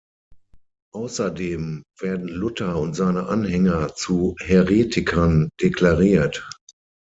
Außerdem 0.95 1.83
werden 1.99 2.27
Luther 2.27 2.75
und 2.79 2.95
seine 2.95 3.27
Anhänger 3.27 3.93
zu 3.93 4.35
Häretikern 4.41 5.49
deklariert. 5.61 6.49